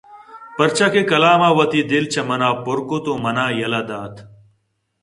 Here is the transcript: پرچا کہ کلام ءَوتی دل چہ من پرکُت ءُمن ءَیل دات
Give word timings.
پرچا 0.55 0.87
کہ 0.93 1.01
کلام 1.11 1.41
ءَوتی 1.49 1.81
دل 1.91 2.03
چہ 2.13 2.21
من 2.27 2.41
پرکُت 2.65 3.05
ءُمن 3.11 3.37
ءَیل 3.45 3.73
دات 3.89 4.15